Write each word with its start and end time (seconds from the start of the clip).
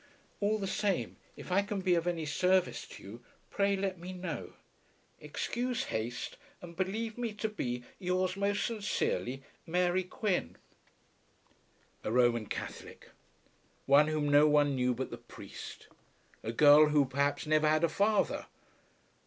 All 0.39 0.57
the 0.57 0.65
same 0.65 1.17
if 1.37 1.51
I 1.51 1.61
can 1.61 1.81
be 1.81 1.93
of 1.93 2.07
any 2.07 2.25
service 2.25 2.87
to 2.87 3.03
you, 3.03 3.23
pray 3.51 3.75
let 3.75 3.99
me 3.99 4.11
know. 4.13 4.53
Excuse 5.19 5.83
haste. 5.83 6.37
And 6.59 6.75
believe 6.75 7.19
me 7.19 7.33
to 7.33 7.47
be, 7.47 7.83
Yours 7.99 8.35
most 8.35 8.65
sincerely, 8.65 9.43
MARY 9.67 10.03
QUIN. 10.03 10.57
A 12.03 12.11
Roman 12.11 12.47
Catholic; 12.47 13.11
one 13.85 14.07
whom 14.07 14.27
no 14.27 14.47
one 14.47 14.73
knew 14.75 14.95
but 14.95 15.11
the 15.11 15.19
priest; 15.19 15.87
a 16.41 16.51
girl 16.51 16.87
who 16.87 17.05
perhaps 17.05 17.45
never 17.45 17.69
had 17.69 17.83
a 17.83 17.87
father! 17.87 18.47